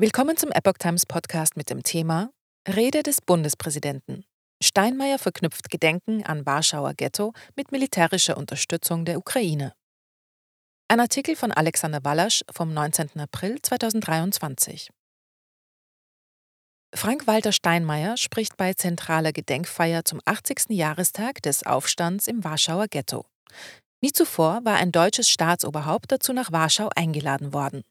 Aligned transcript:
Willkommen 0.00 0.36
zum 0.36 0.52
Epoch 0.52 0.78
Times 0.78 1.06
Podcast 1.06 1.56
mit 1.56 1.70
dem 1.70 1.82
Thema 1.82 2.30
Rede 2.68 3.02
des 3.02 3.20
Bundespräsidenten. 3.20 4.24
Steinmeier 4.62 5.18
verknüpft 5.18 5.70
Gedenken 5.70 6.24
an 6.24 6.46
Warschauer 6.46 6.94
Ghetto 6.94 7.32
mit 7.56 7.72
militärischer 7.72 8.36
Unterstützung 8.36 9.04
der 9.04 9.18
Ukraine. 9.18 9.72
Ein 10.86 11.00
Artikel 11.00 11.34
von 11.34 11.50
Alexander 11.50 12.04
Wallasch 12.04 12.44
vom 12.48 12.72
19. 12.72 13.18
April 13.18 13.60
2023. 13.60 14.88
Frank-Walter 16.94 17.50
Steinmeier 17.50 18.16
spricht 18.16 18.56
bei 18.56 18.74
zentraler 18.74 19.32
Gedenkfeier 19.32 20.04
zum 20.04 20.20
80. 20.24 20.66
Jahrestag 20.68 21.42
des 21.42 21.66
Aufstands 21.66 22.28
im 22.28 22.44
Warschauer 22.44 22.86
Ghetto. 22.86 23.26
Nie 24.00 24.12
zuvor 24.12 24.64
war 24.64 24.76
ein 24.76 24.92
deutsches 24.92 25.28
Staatsoberhaupt 25.28 26.12
dazu 26.12 26.32
nach 26.32 26.52
Warschau 26.52 26.88
eingeladen 26.94 27.52
worden. 27.52 27.82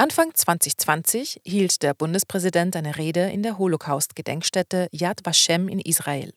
Anfang 0.00 0.34
2020 0.34 1.42
hielt 1.44 1.82
der 1.82 1.92
Bundespräsident 1.92 2.74
eine 2.74 2.96
Rede 2.96 3.28
in 3.28 3.42
der 3.42 3.58
Holocaust-Gedenkstätte 3.58 4.88
Yad 4.92 5.20
Vashem 5.26 5.68
in 5.68 5.78
Israel. 5.78 6.32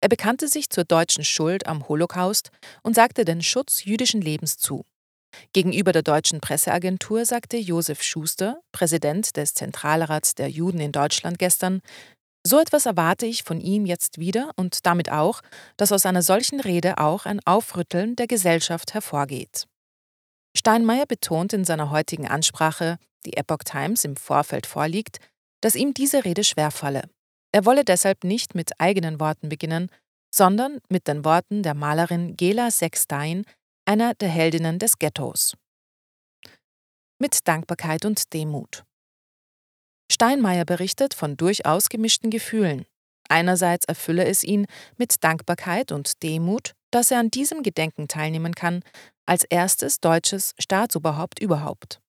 Er 0.00 0.08
bekannte 0.08 0.48
sich 0.48 0.68
zur 0.68 0.82
deutschen 0.82 1.22
Schuld 1.22 1.68
am 1.68 1.88
Holocaust 1.88 2.50
und 2.82 2.96
sagte 2.96 3.24
den 3.24 3.40
Schutz 3.40 3.84
jüdischen 3.84 4.20
Lebens 4.20 4.56
zu. 4.58 4.84
Gegenüber 5.52 5.92
der 5.92 6.02
deutschen 6.02 6.40
Presseagentur 6.40 7.24
sagte 7.24 7.56
Josef 7.56 8.02
Schuster, 8.02 8.58
Präsident 8.72 9.36
des 9.36 9.54
Zentralrats 9.54 10.34
der 10.34 10.50
Juden 10.50 10.80
in 10.80 10.90
Deutschland 10.90 11.38
gestern, 11.38 11.82
so 12.44 12.58
etwas 12.58 12.84
erwarte 12.86 13.26
ich 13.26 13.44
von 13.44 13.60
ihm 13.60 13.86
jetzt 13.86 14.18
wieder 14.18 14.50
und 14.56 14.86
damit 14.86 15.12
auch, 15.12 15.42
dass 15.76 15.92
aus 15.92 16.04
einer 16.04 16.22
solchen 16.22 16.58
Rede 16.58 16.98
auch 16.98 17.26
ein 17.26 17.38
Aufrütteln 17.44 18.16
der 18.16 18.26
Gesellschaft 18.26 18.92
hervorgeht. 18.92 19.68
Steinmeier 20.56 21.06
betont 21.06 21.52
in 21.52 21.64
seiner 21.64 21.90
heutigen 21.90 22.26
Ansprache, 22.26 22.98
die 23.24 23.36
Epoch 23.36 23.64
Times 23.64 24.04
im 24.04 24.16
Vorfeld 24.16 24.66
vorliegt, 24.66 25.18
dass 25.60 25.74
ihm 25.74 25.94
diese 25.94 26.24
Rede 26.24 26.44
schwerfalle. 26.44 27.08
Er 27.52 27.64
wolle 27.64 27.84
deshalb 27.84 28.24
nicht 28.24 28.54
mit 28.54 28.80
eigenen 28.80 29.20
Worten 29.20 29.48
beginnen, 29.48 29.90
sondern 30.30 30.78
mit 30.88 31.08
den 31.08 31.24
Worten 31.24 31.62
der 31.62 31.74
Malerin 31.74 32.36
Gela 32.36 32.70
Sextein, 32.70 33.44
einer 33.86 34.14
der 34.14 34.28
Heldinnen 34.28 34.78
des 34.78 34.98
Ghettos. 34.98 35.56
Mit 37.18 37.48
Dankbarkeit 37.48 38.04
und 38.04 38.32
Demut. 38.32 38.84
Steinmeier 40.10 40.64
berichtet 40.64 41.14
von 41.14 41.36
durchaus 41.36 41.88
gemischten 41.88 42.30
Gefühlen. 42.30 42.86
Einerseits 43.28 43.84
erfülle 43.86 44.24
es 44.24 44.42
ihn 44.42 44.66
mit 44.96 45.22
Dankbarkeit 45.22 45.92
und 45.92 46.22
Demut, 46.22 46.72
dass 46.90 47.10
er 47.10 47.18
an 47.18 47.30
diesem 47.30 47.62
Gedenken 47.62 48.08
teilnehmen 48.08 48.54
kann, 48.54 48.82
als 49.28 49.44
erstes 49.44 50.00
deutsches 50.00 50.54
Staatsoberhaupt 50.58 51.40
überhaupt. 51.40 52.00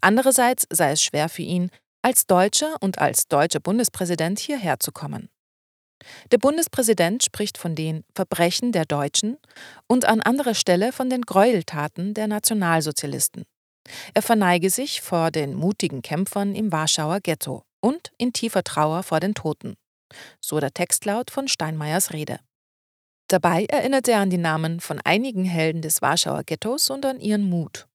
Andererseits 0.00 0.66
sei 0.70 0.92
es 0.92 1.02
schwer 1.02 1.28
für 1.28 1.42
ihn, 1.42 1.70
als 2.02 2.26
Deutscher 2.26 2.76
und 2.80 2.98
als 2.98 3.28
deutscher 3.28 3.60
Bundespräsident 3.60 4.38
hierher 4.38 4.80
zu 4.80 4.92
kommen. 4.92 5.28
Der 6.30 6.38
Bundespräsident 6.38 7.24
spricht 7.24 7.58
von 7.58 7.74
den 7.74 8.04
Verbrechen 8.14 8.72
der 8.72 8.84
Deutschen 8.84 9.36
und 9.88 10.04
an 10.04 10.20
anderer 10.20 10.54
Stelle 10.54 10.92
von 10.92 11.10
den 11.10 11.22
Gräueltaten 11.22 12.14
der 12.14 12.28
Nationalsozialisten. 12.28 13.44
Er 14.14 14.22
verneige 14.22 14.70
sich 14.70 15.00
vor 15.00 15.30
den 15.30 15.54
mutigen 15.54 16.02
Kämpfern 16.02 16.54
im 16.54 16.70
Warschauer 16.70 17.20
Ghetto 17.20 17.64
und 17.80 18.12
in 18.18 18.32
tiefer 18.32 18.62
Trauer 18.62 19.02
vor 19.02 19.20
den 19.20 19.34
Toten. 19.34 19.74
So 20.40 20.60
der 20.60 20.72
Textlaut 20.72 21.30
von 21.30 21.48
Steinmeiers 21.48 22.12
Rede. 22.12 22.38
Dabei 23.28 23.66
erinnert 23.66 24.08
er 24.08 24.20
an 24.20 24.30
die 24.30 24.38
Namen 24.38 24.80
von 24.80 25.00
einigen 25.04 25.44
Helden 25.44 25.82
des 25.82 26.00
Warschauer 26.00 26.44
Ghettos 26.44 26.88
und 26.88 27.04
an 27.04 27.20
ihren 27.20 27.48
Mut. 27.48 27.86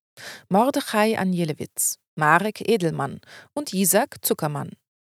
Mordechai 0.47 1.17
Anjelewitz, 1.17 1.97
Marek 2.15 2.61
Edelmann 2.69 3.19
und 3.55 3.73
Isaac 3.73 4.17
Zuckermann. 4.21 4.73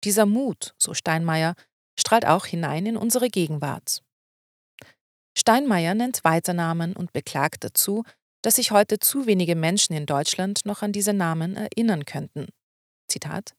Dieser 0.03 0.27
Mut, 0.27 0.75
so 0.77 0.93
Steinmeier, 0.93 1.55
strahlt 1.99 2.27
auch 2.27 2.45
hinein 2.45 2.85
in 2.85 2.95
unsere 2.95 3.29
Gegenwart. 3.29 4.03
Steinmeier 5.35 5.95
nennt 5.95 6.23
weiter 6.23 6.53
Namen 6.53 6.95
und 6.95 7.11
beklagt 7.11 7.63
dazu, 7.63 8.03
dass 8.43 8.57
sich 8.57 8.69
heute 8.69 8.99
zu 8.99 9.25
wenige 9.25 9.55
Menschen 9.55 9.95
in 9.95 10.05
Deutschland 10.05 10.61
noch 10.65 10.83
an 10.83 10.91
diese 10.91 11.13
Namen 11.13 11.55
erinnern 11.55 12.05
könnten. 12.05 12.49
Zitat 13.07 13.55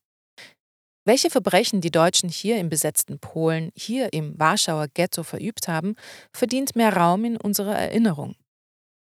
welche 1.05 1.29
Verbrechen 1.29 1.81
die 1.81 1.91
Deutschen 1.91 2.29
hier 2.29 2.57
im 2.57 2.69
besetzten 2.69 3.19
Polen, 3.19 3.71
hier 3.75 4.11
im 4.11 4.37
Warschauer 4.37 4.87
Ghetto 4.93 5.23
verübt 5.23 5.67
haben, 5.67 5.95
verdient 6.33 6.75
mehr 6.75 6.95
Raum 6.95 7.23
in 7.25 7.37
unserer 7.37 7.75
Erinnerung. 7.75 8.35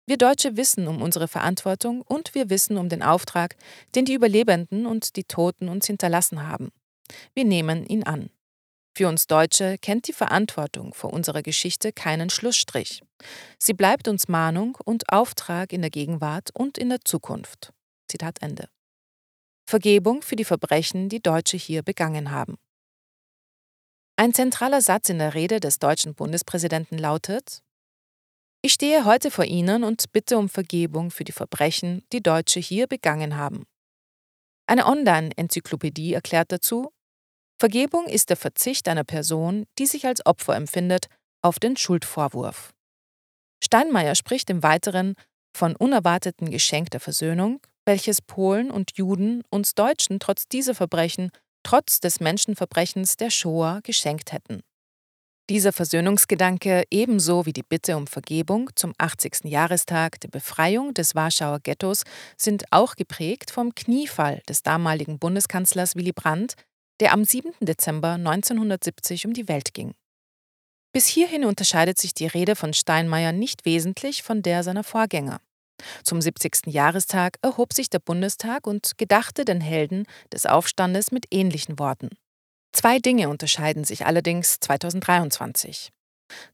Wir 0.07 0.17
Deutsche 0.17 0.57
wissen 0.57 0.87
um 0.87 1.01
unsere 1.01 1.27
Verantwortung 1.27 2.01
und 2.01 2.35
wir 2.35 2.49
wissen 2.49 2.77
um 2.77 2.89
den 2.89 3.03
Auftrag, 3.03 3.55
den 3.95 4.05
die 4.05 4.15
Überlebenden 4.15 4.85
und 4.85 5.15
die 5.15 5.23
Toten 5.23 5.69
uns 5.69 5.85
hinterlassen 5.85 6.45
haben. 6.45 6.71
Wir 7.33 7.45
nehmen 7.45 7.85
ihn 7.85 8.03
an. 8.03 8.29
Für 8.93 9.07
uns 9.07 9.27
Deutsche 9.27 9.77
kennt 9.77 10.07
die 10.07 10.13
Verantwortung 10.13 10.93
vor 10.93 11.13
unserer 11.13 11.43
Geschichte 11.43 11.93
keinen 11.93 12.29
Schlussstrich. 12.29 13.03
Sie 13.57 13.73
bleibt 13.73 14.07
uns 14.07 14.27
Mahnung 14.27 14.77
und 14.83 15.09
Auftrag 15.13 15.71
in 15.71 15.81
der 15.81 15.91
Gegenwart 15.91 16.49
und 16.53 16.77
in 16.77 16.89
der 16.89 16.99
Zukunft. 17.05 17.71
Zitat 18.09 18.41
Ende. 18.41 18.67
Vergebung 19.71 20.21
für 20.21 20.35
die 20.35 20.43
Verbrechen, 20.43 21.07
die 21.07 21.21
Deutsche 21.21 21.55
hier 21.55 21.81
begangen 21.81 22.31
haben. 22.31 22.57
Ein 24.17 24.33
zentraler 24.33 24.81
Satz 24.81 25.07
in 25.07 25.17
der 25.17 25.33
Rede 25.33 25.61
des 25.61 25.79
deutschen 25.79 26.13
Bundespräsidenten 26.13 26.97
lautet 26.97 27.63
Ich 28.61 28.73
stehe 28.73 29.05
heute 29.05 29.31
vor 29.31 29.45
Ihnen 29.45 29.85
und 29.85 30.11
bitte 30.11 30.37
um 30.37 30.49
Vergebung 30.49 31.09
für 31.09 31.23
die 31.23 31.31
Verbrechen, 31.31 32.03
die 32.11 32.21
Deutsche 32.21 32.59
hier 32.59 32.85
begangen 32.85 33.37
haben. 33.37 33.63
Eine 34.67 34.87
Online-Enzyklopädie 34.87 36.15
erklärt 36.15 36.51
dazu, 36.51 36.91
Vergebung 37.57 38.07
ist 38.07 38.29
der 38.29 38.37
Verzicht 38.37 38.89
einer 38.89 39.05
Person, 39.05 39.67
die 39.79 39.85
sich 39.85 40.05
als 40.05 40.25
Opfer 40.25 40.57
empfindet, 40.57 41.05
auf 41.41 41.59
den 41.59 41.77
Schuldvorwurf. 41.77 42.73
Steinmeier 43.63 44.15
spricht 44.15 44.49
im 44.49 44.63
Weiteren 44.63 45.15
von 45.55 45.77
unerwarteten 45.77 46.51
Geschenk 46.51 46.89
der 46.89 46.99
Versöhnung, 46.99 47.61
welches 47.85 48.21
Polen 48.21 48.71
und 48.71 48.97
Juden 48.97 49.43
uns 49.49 49.73
Deutschen 49.75 50.19
trotz 50.19 50.47
dieser 50.47 50.75
Verbrechen, 50.75 51.31
trotz 51.63 51.99
des 51.99 52.19
Menschenverbrechens 52.19 53.17
der 53.17 53.29
Shoah 53.29 53.81
geschenkt 53.83 54.31
hätten. 54.31 54.61
Dieser 55.49 55.73
Versöhnungsgedanke 55.73 56.85
ebenso 56.91 57.45
wie 57.45 57.51
die 57.51 57.63
Bitte 57.63 57.97
um 57.97 58.07
Vergebung 58.07 58.69
zum 58.75 58.93
80. 58.97 59.45
Jahrestag 59.45 60.19
der 60.21 60.29
Befreiung 60.29 60.93
des 60.93 61.13
Warschauer 61.13 61.59
Ghettos 61.59 62.03
sind 62.37 62.63
auch 62.71 62.95
geprägt 62.95 63.51
vom 63.51 63.75
Kniefall 63.75 64.41
des 64.47 64.63
damaligen 64.63 65.19
Bundeskanzlers 65.19 65.95
Willy 65.95 66.13
Brandt, 66.13 66.53
der 67.01 67.11
am 67.11 67.25
7. 67.25 67.51
Dezember 67.59 68.11
1970 68.13 69.25
um 69.25 69.33
die 69.33 69.49
Welt 69.49 69.73
ging. 69.73 69.93
Bis 70.93 71.07
hierhin 71.07 71.43
unterscheidet 71.43 71.97
sich 71.97 72.13
die 72.13 72.27
Rede 72.27 72.55
von 72.55 72.73
Steinmeier 72.73 73.31
nicht 73.31 73.65
wesentlich 73.65 74.23
von 74.23 74.41
der 74.41 74.63
seiner 74.63 74.83
Vorgänger. 74.83 75.41
Zum 76.03 76.21
70. 76.21 76.67
Jahrestag 76.67 77.37
erhob 77.41 77.73
sich 77.73 77.89
der 77.89 77.99
Bundestag 77.99 78.67
und 78.67 78.97
gedachte 78.97 79.45
den 79.45 79.61
Helden 79.61 80.05
des 80.33 80.45
Aufstandes 80.45 81.11
mit 81.11 81.25
ähnlichen 81.31 81.79
Worten. 81.79 82.09
Zwei 82.73 82.99
Dinge 82.99 83.29
unterscheiden 83.29 83.83
sich 83.83 84.05
allerdings 84.05 84.59
2023. 84.59 85.91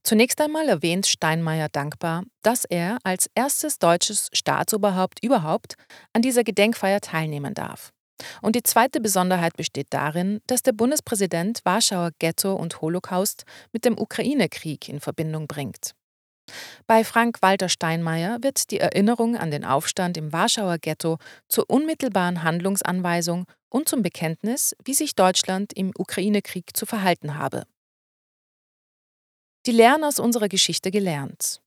Zunächst 0.03 0.41
einmal 0.41 0.67
erwähnt 0.69 1.05
Steinmeier 1.05 1.69
dankbar, 1.69 2.23
dass 2.41 2.65
er 2.65 2.97
als 3.03 3.29
erstes 3.35 3.77
deutsches 3.79 4.29
Staatsoberhaupt 4.33 5.23
überhaupt 5.23 5.75
an 6.13 6.21
dieser 6.21 6.43
Gedenkfeier 6.43 7.01
teilnehmen 7.01 7.53
darf. 7.53 7.91
Und 8.41 8.55
die 8.55 8.63
zweite 8.63 8.99
Besonderheit 8.99 9.55
besteht 9.57 9.87
darin, 9.91 10.41
dass 10.47 10.63
der 10.63 10.71
Bundespräsident 10.71 11.61
Warschauer 11.65 12.11
Ghetto 12.17 12.53
und 12.53 12.81
Holocaust 12.81 13.45
mit 13.71 13.85
dem 13.85 13.97
Ukraine-Krieg 13.97 14.89
in 14.89 14.99
Verbindung 14.99 15.47
bringt. 15.47 15.93
Bei 16.87 17.03
Frank-Walter 17.03 17.69
Steinmeier 17.69 18.41
wird 18.41 18.71
die 18.71 18.79
Erinnerung 18.79 19.35
an 19.35 19.51
den 19.51 19.65
Aufstand 19.65 20.17
im 20.17 20.31
Warschauer 20.31 20.77
Ghetto 20.77 21.17
zur 21.49 21.69
unmittelbaren 21.69 22.43
Handlungsanweisung 22.43 23.45
und 23.69 23.89
zum 23.89 24.01
Bekenntnis, 24.01 24.75
wie 24.83 24.93
sich 24.93 25.15
Deutschland 25.15 25.73
im 25.73 25.91
Ukraine-Krieg 25.97 26.75
zu 26.75 26.85
verhalten 26.85 27.35
habe. 27.35 27.63
Die 29.65 29.71
Lehren 29.71 30.03
aus 30.03 30.19
unserer 30.19 30.47
Geschichte 30.47 30.91
gelernt. 30.91 31.61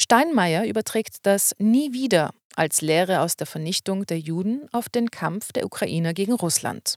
Steinmeier 0.00 0.66
überträgt 0.66 1.26
das 1.26 1.54
Nie 1.58 1.92
wieder 1.92 2.32
als 2.54 2.80
Lehre 2.80 3.20
aus 3.20 3.36
der 3.36 3.46
Vernichtung 3.46 4.06
der 4.06 4.18
Juden 4.18 4.68
auf 4.72 4.88
den 4.88 5.10
Kampf 5.10 5.52
der 5.52 5.66
Ukrainer 5.66 6.14
gegen 6.14 6.32
Russland. 6.32 6.94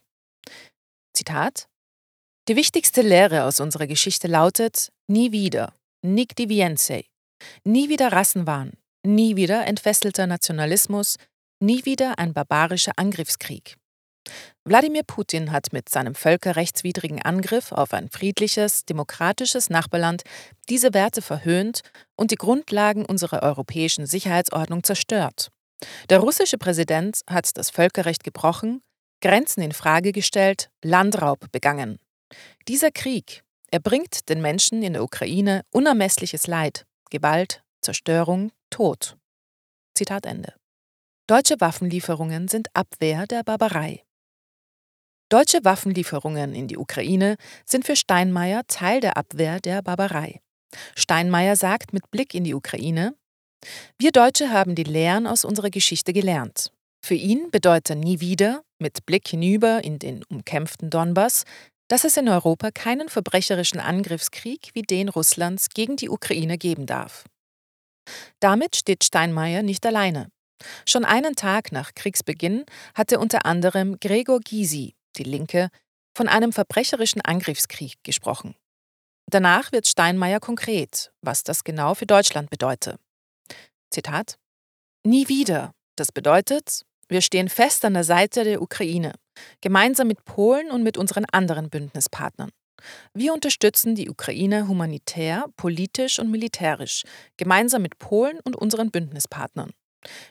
Zitat 1.13 1.67
Die 2.47 2.55
wichtigste 2.55 3.01
Lehre 3.01 3.43
aus 3.43 3.59
unserer 3.59 3.87
Geschichte 3.87 4.27
lautet 4.27 4.91
Nie 5.07 5.31
wieder. 5.31 5.73
Nick 6.01 6.35
Divienze. 6.37 7.03
Nie 7.65 7.89
wieder 7.89 8.13
Rassenwahn, 8.13 8.71
nie 9.05 9.35
wieder 9.35 9.67
entfesselter 9.67 10.27
Nationalismus, 10.27 11.17
nie 11.59 11.83
wieder 11.83 12.17
ein 12.19 12.33
barbarischer 12.33 12.93
Angriffskrieg. 12.95 13.75
Wladimir 14.63 15.03
Putin 15.03 15.51
hat 15.51 15.73
mit 15.73 15.89
seinem 15.89 16.15
völkerrechtswidrigen 16.15 17.21
Angriff 17.21 17.73
auf 17.73 17.93
ein 17.93 18.09
friedliches, 18.09 18.85
demokratisches 18.85 19.69
Nachbarland 19.69 20.23
diese 20.69 20.93
Werte 20.93 21.21
verhöhnt 21.21 21.81
und 22.15 22.31
die 22.31 22.35
Grundlagen 22.35 23.05
unserer 23.05 23.43
europäischen 23.43 24.05
Sicherheitsordnung 24.05 24.83
zerstört. 24.85 25.49
Der 26.09 26.19
russische 26.19 26.57
Präsident 26.57 27.21
hat 27.29 27.57
das 27.57 27.71
Völkerrecht 27.71 28.23
gebrochen, 28.23 28.81
Grenzen 29.21 29.61
in 29.61 29.73
Frage 29.73 30.13
gestellt, 30.13 30.69
Landraub 30.81 31.51
begangen. 31.51 31.99
Dieser 32.69 32.91
Krieg, 32.91 33.43
er 33.71 33.79
bringt 33.79 34.29
den 34.29 34.41
Menschen 34.41 34.83
in 34.83 34.93
der 34.93 35.03
Ukraine 35.03 35.63
unermessliches 35.71 36.47
Leid, 36.47 36.85
Gewalt, 37.09 37.63
Zerstörung, 37.81 38.51
Tod. 38.69 39.17
Zitat 39.95 40.25
Ende. 40.25 40.53
Deutsche 41.27 41.59
Waffenlieferungen 41.59 42.47
sind 42.47 42.67
Abwehr 42.73 43.27
der 43.27 43.43
Barbarei. 43.43 44.03
Deutsche 45.29 45.63
Waffenlieferungen 45.63 46.55
in 46.55 46.67
die 46.67 46.77
Ukraine 46.77 47.37
sind 47.65 47.85
für 47.85 47.95
Steinmeier 47.95 48.63
Teil 48.67 48.99
der 48.99 49.15
Abwehr 49.15 49.59
der 49.59 49.83
Barbarei. 49.83 50.41
Steinmeier 50.95 51.55
sagt 51.55 51.93
mit 51.93 52.09
Blick 52.09 52.33
in 52.33 52.43
die 52.43 52.55
Ukraine, 52.55 53.15
wir 53.99 54.11
Deutsche 54.11 54.51
haben 54.51 54.73
die 54.73 54.83
Lehren 54.83 55.27
aus 55.27 55.45
unserer 55.45 55.69
Geschichte 55.69 56.13
gelernt. 56.13 56.71
Für 57.05 57.15
ihn 57.15 57.51
bedeutet 57.51 57.97
nie 57.99 58.19
wieder, 58.19 58.63
mit 58.79 59.05
Blick 59.05 59.27
hinüber 59.27 59.83
in 59.83 59.99
den 59.99 60.23
umkämpften 60.23 60.89
Donbass, 60.89 61.43
dass 61.89 62.05
es 62.05 62.15
in 62.15 62.29
Europa 62.29 62.71
keinen 62.71 63.09
verbrecherischen 63.09 63.81
Angriffskrieg 63.81 64.69
wie 64.73 64.83
den 64.83 65.09
Russlands 65.09 65.69
gegen 65.69 65.97
die 65.97 66.09
Ukraine 66.09 66.57
geben 66.57 66.85
darf. 66.85 67.25
Damit 68.39 68.77
steht 68.77 69.03
Steinmeier 69.03 69.63
nicht 69.63 69.85
alleine. 69.85 70.31
Schon 70.85 71.03
einen 71.03 71.35
Tag 71.35 71.71
nach 71.71 71.93
Kriegsbeginn 71.95 72.65
hatte 72.95 73.19
unter 73.19 73.45
anderem 73.45 73.99
Gregor 73.99 74.39
Gysi, 74.39 74.95
die 75.17 75.23
Linke, 75.23 75.69
von 76.15 76.27
einem 76.27 76.53
verbrecherischen 76.53 77.21
Angriffskrieg 77.21 77.95
gesprochen. 78.03 78.55
Danach 79.27 79.71
wird 79.71 79.87
Steinmeier 79.87 80.39
konkret, 80.39 81.11
was 81.21 81.43
das 81.43 81.63
genau 81.63 81.93
für 81.93 82.05
Deutschland 82.05 82.49
bedeutet. 82.49 82.99
Zitat: 83.89 84.37
Nie 85.03 85.27
wieder. 85.27 85.71
Das 85.95 86.11
bedeutet, 86.11 86.85
wir 87.07 87.21
stehen 87.21 87.49
fest 87.49 87.85
an 87.85 87.93
der 87.93 88.03
Seite 88.03 88.43
der 88.43 88.61
Ukraine, 88.61 89.13
gemeinsam 89.61 90.07
mit 90.07 90.25
Polen 90.25 90.71
und 90.71 90.83
mit 90.83 90.97
unseren 90.97 91.25
anderen 91.31 91.69
Bündnispartnern. 91.69 92.49
Wir 93.13 93.33
unterstützen 93.33 93.95
die 93.95 94.09
Ukraine 94.09 94.67
humanitär, 94.67 95.45
politisch 95.57 96.19
und 96.19 96.31
militärisch, 96.31 97.03
gemeinsam 97.37 97.81
mit 97.81 97.99
Polen 97.99 98.39
und 98.43 98.55
unseren 98.55 98.91
Bündnispartnern. 98.91 99.71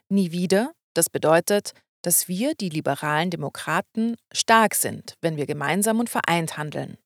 Nie 0.08 0.32
wieder, 0.32 0.72
das 0.94 1.10
bedeutet, 1.10 1.72
dass 2.02 2.28
wir, 2.28 2.54
die 2.54 2.68
liberalen 2.68 3.30
Demokraten, 3.30 4.16
stark 4.32 4.74
sind, 4.74 5.14
wenn 5.20 5.36
wir 5.36 5.46
gemeinsam 5.46 6.00
und 6.00 6.08
vereint 6.08 6.56
handeln. 6.56 6.96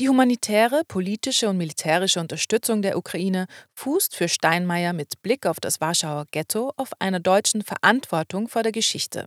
Die 0.00 0.08
humanitäre, 0.08 0.82
politische 0.88 1.48
und 1.48 1.56
militärische 1.56 2.18
Unterstützung 2.18 2.82
der 2.82 2.98
Ukraine 2.98 3.46
fußt 3.76 4.16
für 4.16 4.28
Steinmeier 4.28 4.92
mit 4.92 5.22
Blick 5.22 5.46
auf 5.46 5.60
das 5.60 5.80
Warschauer 5.80 6.26
Ghetto 6.32 6.72
auf 6.76 6.90
einer 6.98 7.20
deutschen 7.20 7.62
Verantwortung 7.62 8.48
vor 8.48 8.64
der 8.64 8.72
Geschichte. 8.72 9.26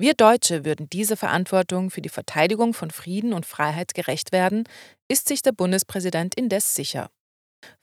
Wir 0.00 0.14
Deutsche 0.14 0.64
würden 0.64 0.88
diese 0.88 1.14
Verantwortung 1.14 1.90
für 1.90 2.00
die 2.00 2.08
Verteidigung 2.08 2.72
von 2.72 2.90
Frieden 2.90 3.34
und 3.34 3.44
Freiheit 3.44 3.92
gerecht 3.92 4.32
werden, 4.32 4.64
ist 5.08 5.28
sich 5.28 5.42
der 5.42 5.52
Bundespräsident 5.52 6.34
indes 6.36 6.74
sicher. 6.74 7.10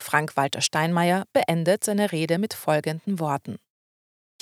Frank-Walter 0.00 0.60
Steinmeier 0.60 1.26
beendet 1.32 1.84
seine 1.84 2.10
Rede 2.10 2.38
mit 2.38 2.54
folgenden 2.54 3.20
Worten. 3.20 3.58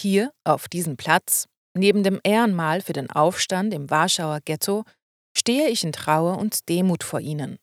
Hier, 0.01 0.33
auf 0.43 0.69
diesem 0.69 0.97
Platz, 0.97 1.49
neben 1.77 2.03
dem 2.03 2.19
Ehrenmal 2.25 2.81
für 2.81 2.95
den 2.95 3.11
Aufstand 3.11 3.75
im 3.75 3.91
Warschauer 3.91 4.41
Ghetto, 4.43 4.85
stehe 5.37 5.69
ich 5.69 5.85
in 5.85 5.93
Trauer 5.93 6.39
und 6.39 6.71
Demut 6.71 7.05
vor 7.05 7.21
Ihnen. 7.21 7.59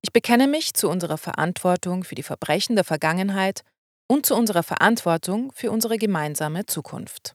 Ich 0.00 0.10
bekenne 0.10 0.46
mich 0.46 0.72
zu 0.72 0.88
unserer 0.88 1.18
Verantwortung 1.18 2.02
für 2.02 2.14
die 2.14 2.22
Verbrechen 2.22 2.76
der 2.76 2.84
Vergangenheit 2.84 3.60
und 4.10 4.24
zu 4.24 4.34
unserer 4.34 4.62
Verantwortung 4.62 5.52
für 5.52 5.70
unsere 5.70 5.98
gemeinsame 5.98 6.64
Zukunft. 6.64 7.34